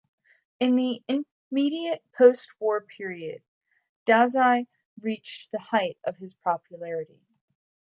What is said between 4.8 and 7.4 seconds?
reached the height of his popularity.